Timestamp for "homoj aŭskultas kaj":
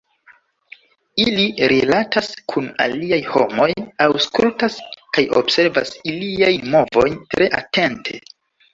3.35-5.29